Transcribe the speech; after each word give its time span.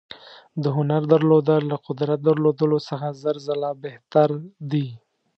د 0.63 0.65
هنر 0.75 1.01
درلودل 1.13 1.61
له 1.71 1.77
قدرت 1.87 2.19
درلودلو 2.27 2.77
څخه 2.89 3.07
زر 3.21 3.35
ځله 3.47 3.69
بهتر 3.83 4.29
دي. 4.71 4.87